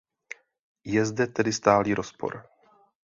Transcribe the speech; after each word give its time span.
Je 0.83 1.05
zde 1.05 1.27
tedy 1.27 1.53
stálý 1.53 1.93
rozpor. 1.93 2.49